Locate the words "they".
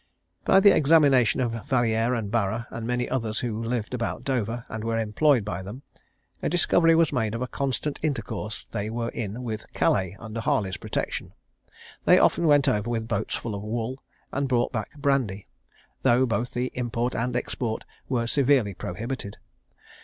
8.71-8.89, 12.05-12.17